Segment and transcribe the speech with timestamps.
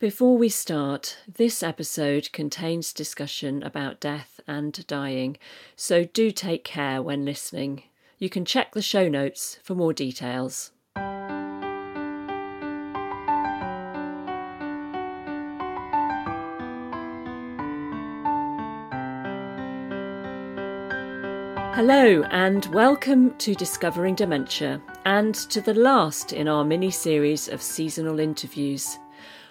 [0.00, 5.38] Before we start, this episode contains discussion about death and dying,
[5.74, 7.82] so do take care when listening.
[8.16, 10.70] You can check the show notes for more details.
[21.74, 27.60] Hello, and welcome to Discovering Dementia, and to the last in our mini series of
[27.60, 28.96] seasonal interviews.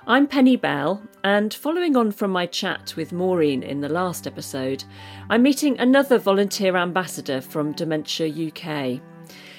[0.10, 4.86] I'm Penny Bell, and following on from my chat with Maureen in the last episode,
[5.30, 9.02] I'm meeting another volunteer ambassador from Dementia UK.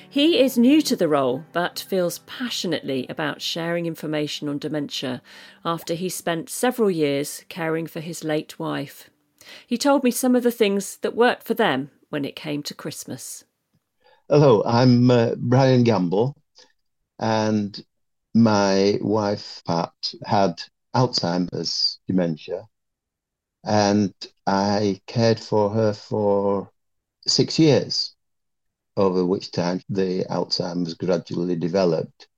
[0.08, 5.20] He is new to the role, but feels passionately about sharing information on dementia
[5.66, 9.10] after he spent several years caring for his late wife.
[9.66, 12.74] He told me some of the things that worked for them when it came to
[12.74, 13.44] Christmas.
[14.30, 16.38] Hello, I'm uh, Brian Gamble,
[17.18, 17.84] and
[18.34, 19.92] my wife, Pat,
[20.24, 20.62] had
[20.94, 22.68] Alzheimer's dementia,
[23.64, 24.14] and
[24.46, 26.70] I cared for her for
[27.26, 28.14] six years,
[28.96, 32.28] over which time the Alzheimer's gradually developed.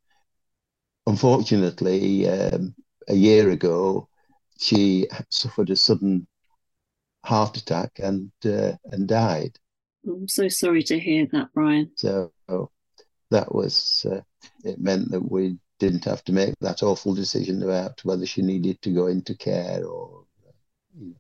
[1.06, 2.74] Unfortunately, um,
[3.08, 4.08] a year ago,
[4.58, 6.26] she suffered a sudden
[7.24, 9.58] heart attack and uh, and died.
[10.06, 11.90] I'm so sorry to hear that, Brian.
[11.96, 12.32] So
[13.30, 14.20] that was uh,
[14.64, 18.80] it meant that we didn't have to make that awful decision about whether she needed
[18.82, 20.24] to go into care or
[20.96, 21.14] you know,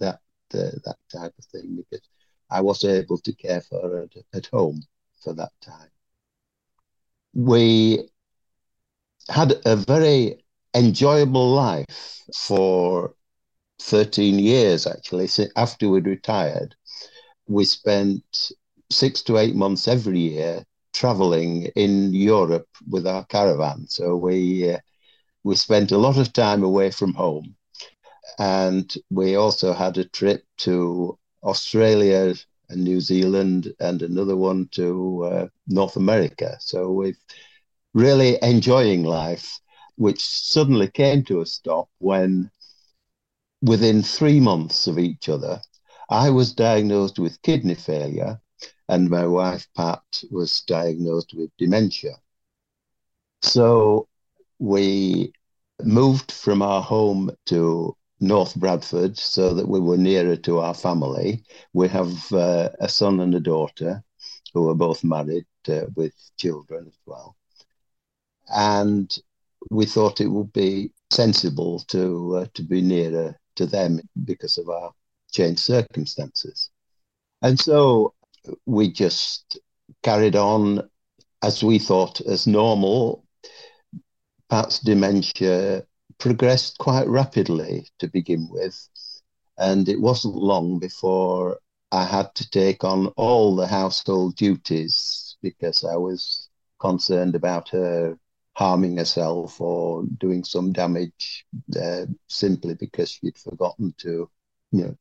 [0.00, 0.20] that
[0.54, 2.06] uh, that type of thing because
[2.50, 4.82] I was able to care for her at, at home
[5.22, 5.90] for that time.
[7.32, 8.08] We
[9.28, 10.44] had a very
[10.74, 13.14] enjoyable life for
[13.80, 16.74] 13 years actually after we retired
[17.48, 18.52] we spent
[18.90, 20.64] six to eight months every year
[21.00, 23.86] traveling in Europe with our caravan.
[23.88, 24.78] So we uh,
[25.44, 27.56] we spent a lot of time away from home,
[28.38, 32.34] and we also had a trip to Australia
[32.68, 36.58] and New Zealand, and another one to uh, North America.
[36.60, 37.24] So we've
[37.94, 39.58] really enjoying life,
[39.96, 42.50] which suddenly came to a stop when,
[43.62, 45.62] within three months of each other,
[46.10, 48.38] I was diagnosed with kidney failure
[48.90, 50.02] and my wife Pat
[50.32, 52.16] was diagnosed with dementia.
[53.42, 54.08] So
[54.58, 55.32] we
[55.82, 61.44] moved from our home to North Bradford so that we were nearer to our family.
[61.72, 64.02] We have uh, a son and a daughter
[64.52, 67.36] who are both married uh, with children as well.
[68.52, 69.16] And
[69.70, 74.68] we thought it would be sensible to uh, to be nearer to them because of
[74.68, 74.92] our
[75.30, 76.70] changed circumstances.
[77.40, 78.14] And so
[78.66, 79.58] we just
[80.02, 80.88] carried on
[81.42, 83.24] as we thought as normal.
[84.48, 85.84] Pat's dementia
[86.18, 88.88] progressed quite rapidly to begin with,
[89.58, 91.58] and it wasn't long before
[91.92, 98.18] I had to take on all the household duties because I was concerned about her
[98.54, 101.46] harming herself or doing some damage
[101.80, 104.28] uh, simply because she'd forgotten to
[104.72, 104.96] you know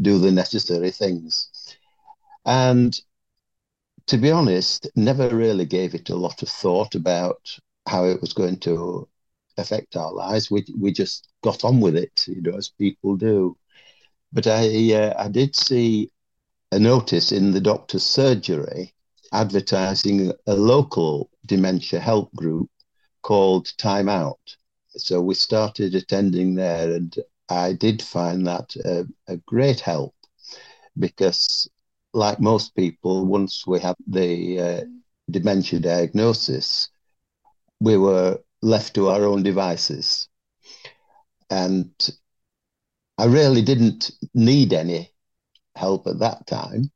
[0.00, 1.76] do the necessary things
[2.46, 3.00] and
[4.06, 8.32] to be honest, never really gave it a lot of thought about how it was
[8.32, 9.08] going to
[9.58, 10.50] affect our lives.
[10.50, 13.56] We we just got on with it, you know, as people do.
[14.32, 16.10] But I uh, I did see
[16.72, 18.94] a notice in the doctor's surgery
[19.32, 22.70] advertising a local dementia help group
[23.22, 24.56] called Time Out.
[24.96, 27.14] So we started attending there, and
[27.48, 30.14] I did find that a, a great help
[30.98, 31.68] because
[32.14, 34.80] like most people, once we had the uh,
[35.30, 36.88] dementia diagnosis,
[37.80, 40.28] we were left to our own devices.
[41.50, 41.90] And
[43.18, 45.12] I really didn't need any
[45.76, 46.90] help at that time.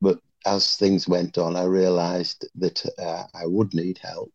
[0.00, 4.32] But as things went on, I realized that uh, I would need help.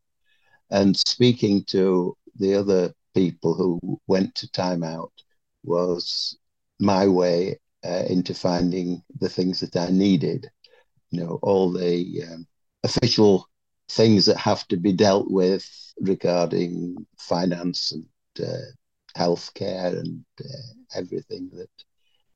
[0.70, 5.12] And speaking to the other people who went to Time Out
[5.64, 6.38] was
[6.80, 10.50] my way uh, into finding the things that I needed.
[11.12, 12.48] You know, all the um,
[12.84, 13.48] official
[13.90, 15.66] things that have to be dealt with
[16.02, 18.06] regarding finance and
[18.46, 18.72] uh,
[19.18, 21.70] healthcare and uh, everything that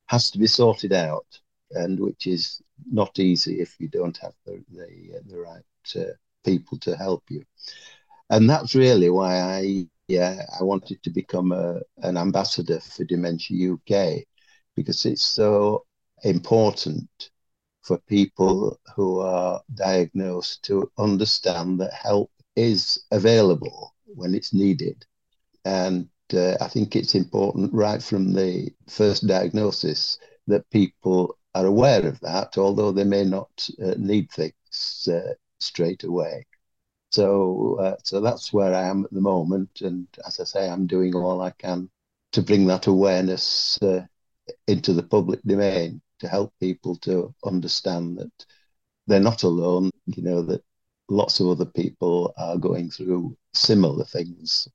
[0.06, 1.26] has to be sorted out,
[1.72, 2.60] and which is
[2.90, 5.62] not easy if you don't have the the, uh, the right
[5.96, 6.12] uh,
[6.44, 7.44] people to help you.
[8.30, 13.74] And that's really why I yeah, I wanted to become a, an ambassador for Dementia
[13.74, 14.24] UK
[14.76, 15.84] because it's so
[16.24, 17.30] important
[17.82, 25.04] for people who are diagnosed to understand that help is available when it's needed.
[25.64, 32.06] And uh, I think it's important right from the first diagnosis that people are aware
[32.06, 36.46] of that, although they may not uh, need things uh, straight away.
[37.10, 40.86] So, uh, so that's where I am at the moment, and as I say, I'm
[40.86, 41.90] doing all I can
[42.32, 44.06] to bring that awareness uh,
[44.66, 48.46] into the public domain to help people to understand that
[49.06, 49.90] they're not alone.
[50.06, 50.62] You know that
[51.08, 54.68] lots of other people are going through similar things.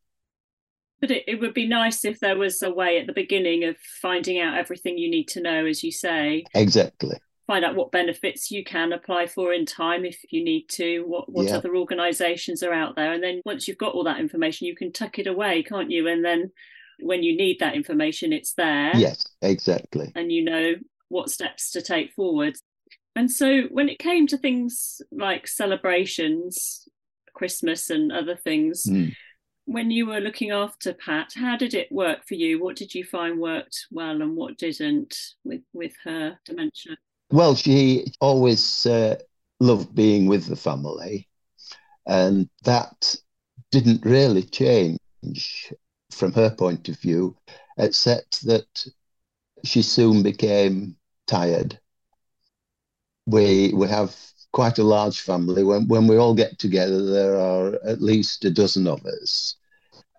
[1.00, 3.78] But it, it would be nice if there was a way at the beginning of
[4.02, 6.44] finding out everything you need to know, as you say.
[6.56, 7.18] Exactly.
[7.46, 11.32] Find out what benefits you can apply for in time if you need to, what,
[11.32, 11.58] what yeah.
[11.58, 13.14] other organisations are out there.
[13.14, 16.08] And then once you've got all that information, you can tuck it away, can't you?
[16.08, 16.52] And then
[17.00, 18.92] when you need that information, it's there.
[18.96, 20.12] Yes, exactly.
[20.16, 20.76] And you know
[21.10, 22.58] what steps to take forward.
[23.16, 26.88] And so when it came to things like celebrations,
[27.34, 29.14] Christmas and other things, mm.
[29.66, 32.64] when you were looking after Pat, how did it work for you?
[32.64, 36.98] What did you find worked well and what didn't with, with her dementia?
[37.32, 39.18] Well, she always uh,
[39.60, 41.28] loved being with the family,
[42.06, 43.16] and that
[43.72, 45.74] didn't really change
[46.12, 47.36] from her point of view,
[47.78, 48.88] except that
[49.64, 51.80] she soon became tired
[53.26, 54.16] we we have
[54.52, 55.64] quite a large family.
[55.64, 59.56] When when we all get together, there are at least a dozen of us,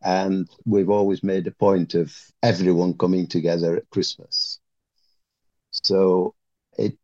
[0.03, 4.61] and we've always made a point of everyone coming together at Christmas.
[5.73, 6.35] So
[6.79, 6.97] it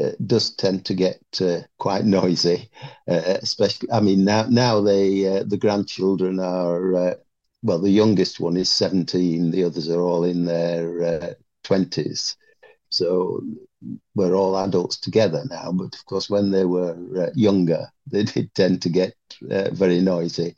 [0.00, 2.70] uh, does tend to get uh, quite noisy,
[3.08, 3.90] uh, especially.
[3.92, 7.14] I mean, now now they uh, the grandchildren are uh,
[7.62, 9.50] well, the youngest one is seventeen.
[9.50, 11.34] The others are all in their uh,
[11.64, 12.36] twenties.
[12.90, 13.42] So
[14.14, 15.72] we're all adults together now.
[15.72, 19.14] But of course, when they were uh, younger, they did tend to get
[19.50, 20.56] uh, very noisy.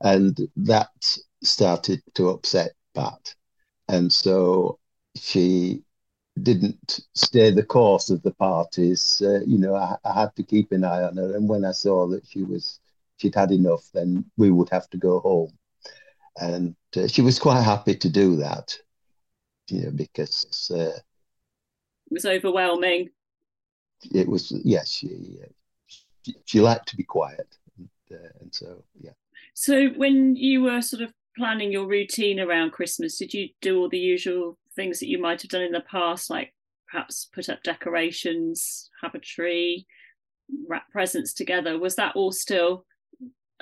[0.00, 3.34] And that started to upset Pat.
[3.88, 4.78] And so
[5.16, 5.82] she
[6.42, 9.22] didn't stay the course of the parties.
[9.24, 11.34] Uh, you know, I, I, had to keep an eye on her.
[11.34, 12.80] And when I saw that she was,
[13.16, 15.52] she'd had enough, then we would have to go home.
[16.40, 18.76] And uh, she was quite happy to do that,
[19.68, 23.10] you know, because uh, it was overwhelming.
[24.12, 24.90] It was yes.
[24.90, 25.40] She
[25.86, 29.12] she, she liked to be quiet, and, uh, and so yeah.
[29.54, 33.88] So when you were sort of planning your routine around Christmas, did you do all
[33.88, 36.54] the usual things that you might have done in the past, like
[36.90, 39.86] perhaps put up decorations, have a tree,
[40.68, 41.78] wrap presents together?
[41.78, 42.84] Was that all still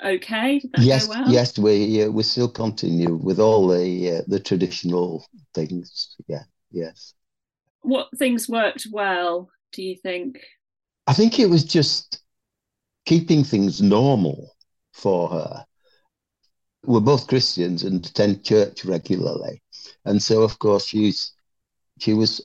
[0.03, 0.61] okay?
[0.77, 1.29] yes, well?
[1.29, 6.15] yes, we uh, we still continue with all the uh, the traditional things.
[6.27, 7.13] Yeah, yes
[7.87, 10.39] what things worked well, do you think?
[11.07, 12.21] I think it was just
[13.05, 14.55] keeping things normal
[14.93, 15.65] for her.
[16.83, 19.61] We're both Christians and attend church regularly.
[20.05, 21.33] And so, of course, she's
[21.99, 22.41] she was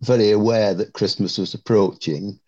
[0.00, 2.40] very aware that Christmas was approaching.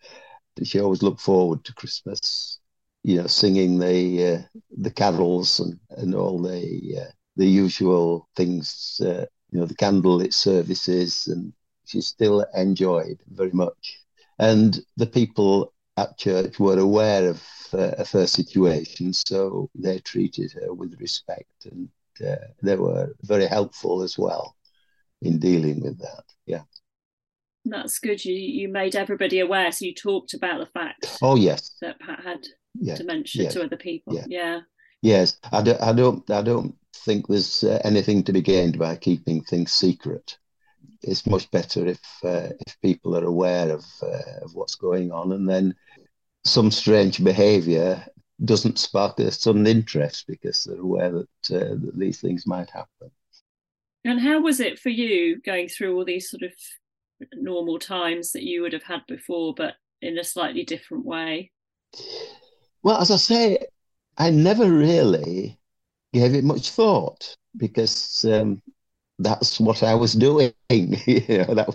[0.63, 2.58] She always looked forward to Christmas,
[3.03, 8.99] you know, singing the uh, the carols and, and all the uh, the usual things,
[9.03, 11.53] uh, you know, the candlelit services and
[11.85, 13.99] she still enjoyed very much.
[14.37, 17.43] And the people at church were aware of,
[17.73, 21.89] uh, of her situation, so they treated her with respect and
[22.25, 24.55] uh, they were very helpful as well
[25.21, 26.23] in dealing with that.
[26.45, 26.63] Yeah.
[27.65, 28.23] That's good.
[28.23, 29.71] You you made everybody aware.
[29.71, 31.17] So you talked about the fact.
[31.21, 31.75] Oh yes.
[31.81, 32.95] That Pat had yeah.
[32.95, 33.53] dementia yes.
[33.53, 34.15] to other people.
[34.15, 34.25] Yeah.
[34.27, 34.59] yeah.
[35.01, 35.81] Yes, I don't.
[35.81, 36.29] I don't.
[36.29, 40.37] I don't think there's uh, anything to be gained by keeping things secret
[41.01, 45.31] it's much better if uh, if people are aware of uh, of what's going on,
[45.31, 45.75] and then
[46.43, 48.03] some strange behaviour
[48.45, 53.11] doesn't spark a sudden interest because they're aware that uh, that these things might happen.
[54.05, 56.51] And how was it for you going through all these sort of
[57.33, 61.51] normal times that you would have had before, but in a slightly different way?
[62.83, 63.67] Well, as I say,
[64.17, 65.59] I never really
[66.13, 68.61] gave it much thought because um,
[69.19, 70.53] that's what I was doing.
[70.69, 71.69] you know, that,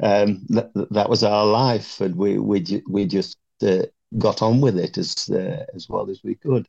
[0.00, 3.84] um, that, that was our life, and we we we just uh,
[4.18, 6.68] got on with it as uh, as well as we could.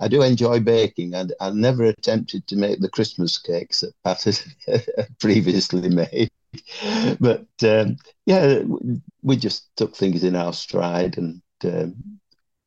[0.00, 4.22] I do enjoy baking, and I never attempted to make the Christmas cakes that Pat
[4.66, 4.84] had
[5.20, 6.30] previously made.
[7.20, 8.62] But um, yeah,
[9.22, 12.20] we just took things in our stride, and um,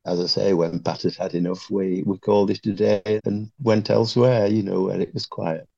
[0.06, 3.50] as I say, when Pat had had enough, we we called it a day and
[3.60, 4.46] went elsewhere.
[4.46, 5.68] You know, where it was quiet.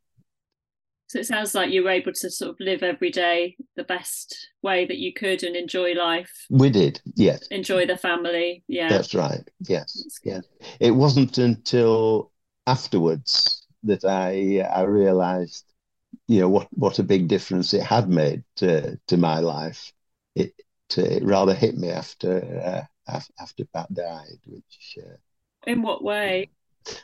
[1.08, 4.36] So it sounds like you were able to sort of live every day the best
[4.62, 6.30] way that you could and enjoy life.
[6.50, 7.46] We did, yes.
[7.50, 8.88] Enjoy the family, yeah.
[8.88, 10.20] That's right, yes.
[10.22, 10.40] Yeah.
[10.80, 12.30] It wasn't until
[12.66, 15.64] afterwards that I I realised,
[16.26, 19.90] you know, what what a big difference it had made to to my life.
[20.34, 20.52] It
[20.94, 24.98] it rather hit me after uh, after Pat died, which.
[24.98, 25.16] Uh,
[25.66, 26.50] In what way?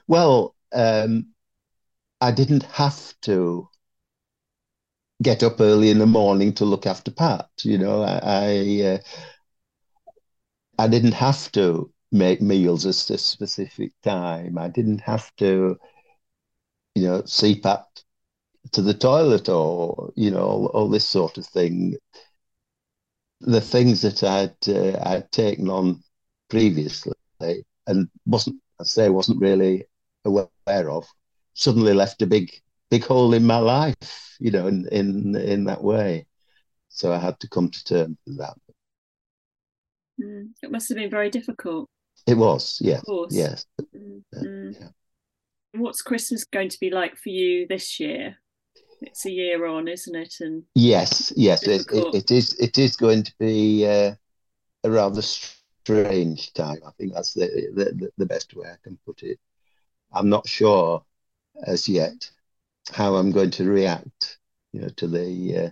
[0.06, 1.28] Well, um,
[2.20, 3.68] I didn't have to
[5.22, 7.48] get up early in the morning to look after Pat.
[7.62, 8.98] You know, I I, uh,
[10.78, 14.58] I didn't have to make meals at a specific time.
[14.58, 15.78] I didn't have to,
[16.94, 17.84] you know, see Pat
[18.72, 21.96] to the toilet or you know all, all this sort of thing.
[23.44, 26.02] The things that I'd uh, I'd taken on
[26.48, 27.14] previously
[27.86, 29.86] and wasn't I say wasn't really
[30.24, 31.06] aware of
[31.54, 32.50] suddenly left a big
[32.90, 36.26] big hole in my life, you know, in in in that way.
[36.88, 38.54] So I had to come to terms with that.
[40.20, 41.88] Mm, it must have been very difficult.
[42.26, 43.66] It was, yes, yes.
[43.82, 44.72] Mm-hmm.
[44.72, 44.88] Yeah.
[45.72, 48.36] What's Christmas going to be like for you this year?
[49.06, 50.34] It's a year on, isn't it?
[50.40, 52.54] And yes, yes, it, it, it is.
[52.58, 54.14] It is going to be uh,
[54.84, 56.78] a rather strange time.
[56.86, 59.38] I think that's the, the the best way I can put it.
[60.12, 61.04] I'm not sure
[61.66, 62.30] as yet
[62.92, 64.38] how I'm going to react,
[64.72, 65.70] you know, to the uh,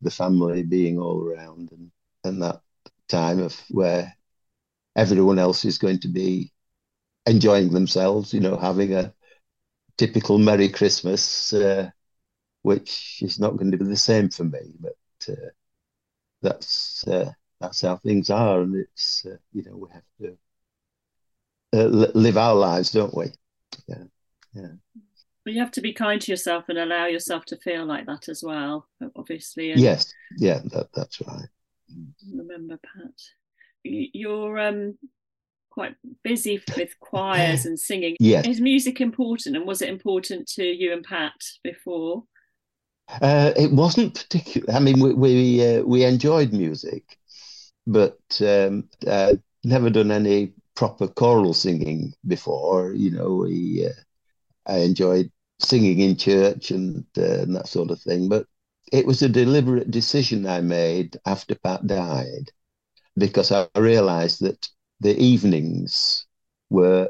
[0.00, 1.90] the family being all around and
[2.24, 2.60] and that
[3.08, 4.14] time of where
[4.96, 6.52] everyone else is going to be
[7.26, 9.12] enjoying themselves, you know, having a
[9.96, 11.90] typical Merry Christmas, uh,
[12.62, 14.96] which is not going to be the same for me, but
[15.28, 15.50] uh,
[16.40, 20.38] that's uh, that's how things are, and it's uh, you know we have to
[21.74, 23.26] uh, live our lives, don't we?
[23.86, 24.04] Yeah,
[24.54, 24.72] yeah.
[25.44, 28.28] But you have to be kind to yourself and allow yourself to feel like that
[28.28, 29.72] as well, obviously.
[29.72, 31.48] And yes, yeah, that, that's right.
[32.32, 33.10] Remember, Pat,
[33.82, 34.96] you're um,
[35.70, 38.16] quite busy with choirs and singing.
[38.20, 38.46] Yes.
[38.46, 41.32] Is music important, and was it important to you and Pat
[41.64, 42.22] before?
[43.08, 44.72] Uh, it wasn't particular.
[44.74, 47.18] I mean, we we, uh, we enjoyed music,
[47.86, 52.92] but um, uh, never done any proper choral singing before.
[52.94, 53.92] You know, we uh,
[54.72, 55.30] I enjoyed
[55.60, 58.28] singing in church and, uh, and that sort of thing.
[58.28, 58.46] But
[58.92, 62.52] it was a deliberate decision I made after Pat died
[63.16, 64.68] because I realized that
[65.00, 66.26] the evenings
[66.70, 67.08] were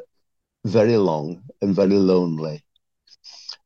[0.65, 2.65] very long and very lonely.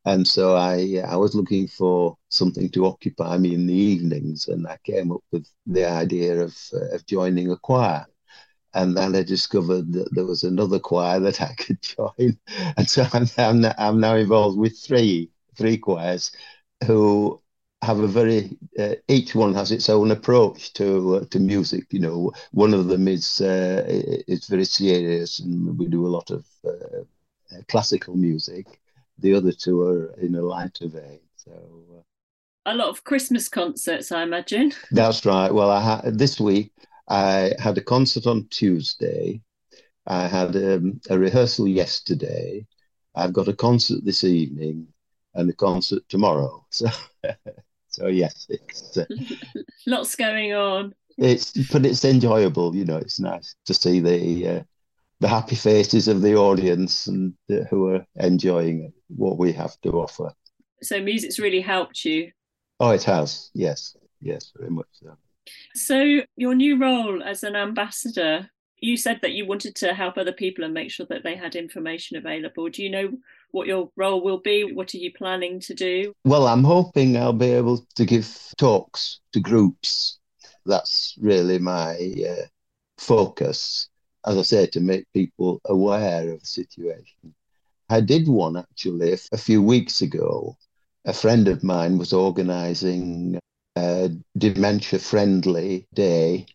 [0.06, 4.66] And so I I was looking for something to occupy me in the evenings, and
[4.66, 8.06] I came up with the idea of uh, of joining a choir
[8.74, 12.38] and then I discovered that there was another choir that I could join,
[12.76, 16.30] and so I'm, I'm, I'm now involved with three three choirs
[16.86, 17.40] who
[17.82, 21.84] have a very uh, each one has its own approach to uh, to music.
[21.92, 23.84] You know, one of them is uh,
[24.48, 27.02] very serious, and we do a lot of uh,
[27.68, 28.66] classical music.
[29.18, 31.20] The other two are in a lighter vein.
[31.36, 31.52] So.
[31.92, 32.02] Uh,
[32.66, 34.72] a lot of Christmas concerts, I imagine.
[34.90, 35.52] That's right.
[35.52, 36.72] Well, I ha- this week
[37.08, 39.40] I had a concert on Tuesday.
[40.06, 42.66] I had um, a rehearsal yesterday.
[43.14, 44.88] I've got a concert this evening
[45.34, 46.64] and a concert tomorrow.
[46.76, 46.90] So,
[47.88, 49.06] so yes, it's uh,
[49.86, 50.94] lots going on.
[51.16, 52.76] It's but it's enjoyable.
[52.76, 54.62] You know, it's nice to see the uh,
[55.20, 59.90] the happy faces of the audience and uh, who are enjoying what we have to
[59.90, 60.32] offer.
[60.82, 62.32] So, music's really helped you.
[62.80, 63.50] Oh, it has.
[63.54, 65.16] Yes, yes, very much so.
[65.74, 70.32] So, your new role as an ambassador, you said that you wanted to help other
[70.32, 72.68] people and make sure that they had information available.
[72.68, 73.10] Do you know
[73.52, 74.64] what your role will be?
[74.64, 76.12] What are you planning to do?
[76.24, 80.18] Well, I'm hoping I'll be able to give talks to groups.
[80.66, 81.94] That's really my
[82.28, 82.46] uh,
[82.98, 83.88] focus,
[84.26, 87.34] as I say, to make people aware of the situation.
[87.88, 90.56] I did one actually a few weeks ago.
[91.04, 93.38] A friend of mine was organizing
[93.76, 96.46] a dementia friendly day.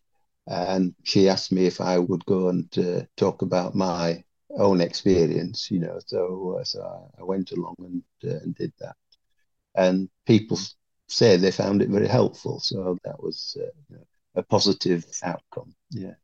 [0.46, 4.22] And she asked me if I would go and uh, talk about my
[4.58, 5.98] own experience, you know.
[6.04, 8.96] So, uh, so I went along and, uh, and did that.
[9.74, 10.58] And people
[11.08, 12.60] say they found it very helpful.
[12.60, 13.96] So that was uh,
[14.34, 15.74] a positive outcome.
[15.90, 16.14] Yeah.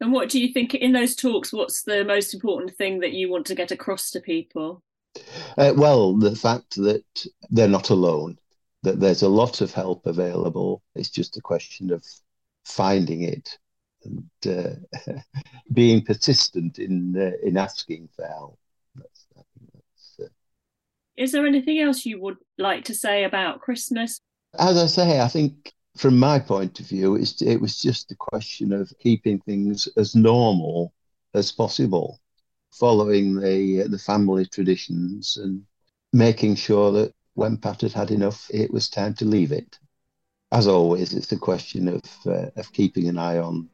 [0.00, 1.52] And what do you think in those talks?
[1.52, 4.82] What's the most important thing that you want to get across to people?
[5.56, 7.04] Uh, well, the fact that
[7.50, 8.38] they're not alone
[8.86, 10.80] that there's a lot of help available.
[10.94, 12.04] It's just a question of
[12.64, 13.58] finding it
[14.04, 15.12] and uh,
[15.72, 18.58] being persistent in uh, in asking for help.
[18.94, 20.32] That's, that's, uh...
[21.16, 24.20] Is there anything else you would like to say about Christmas?
[24.56, 28.72] As I say, I think from my point of view, it was just a question
[28.72, 30.92] of keeping things as normal
[31.34, 32.20] as possible,
[32.72, 35.62] following the the family traditions and
[36.12, 39.78] making sure that when Pat had had enough, it was time to leave it.
[40.52, 43.68] As always, it's a question of uh, of keeping an eye on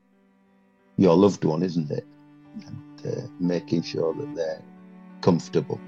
[0.96, 2.06] your loved one, isn't it?
[2.66, 4.62] And uh, making sure that they're
[5.20, 5.80] comfortable.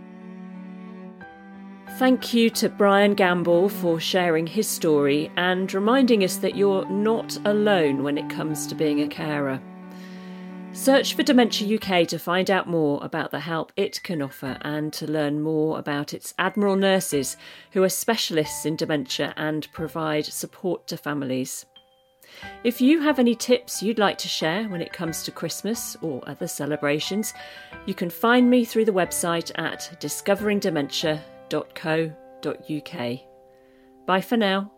[1.92, 7.38] Thank you to Brian Gamble for sharing his story and reminding us that you're not
[7.44, 9.60] alone when it comes to being a carer.
[10.72, 14.92] Search for Dementia UK to find out more about the help it can offer and
[14.94, 17.36] to learn more about its Admiral nurses
[17.70, 21.64] who are specialists in dementia and provide support to families.
[22.64, 26.28] If you have any tips you'd like to share when it comes to Christmas or
[26.28, 27.34] other celebrations,
[27.86, 29.96] you can find me through the website at
[31.48, 33.20] discoveringdementia.co.uk.
[34.06, 34.73] Bye for now.